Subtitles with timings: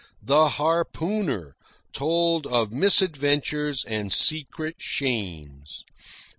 [0.19, 1.53] The harpooner
[1.93, 5.85] told of misadventures and secret shames.